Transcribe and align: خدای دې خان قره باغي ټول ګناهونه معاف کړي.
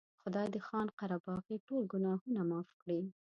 خدای 0.21 0.47
دې 0.53 0.59
خان 0.67 0.87
قره 0.97 1.17
باغي 1.25 1.57
ټول 1.67 1.83
ګناهونه 1.93 2.41
معاف 2.49 2.69
کړي. 2.81 3.01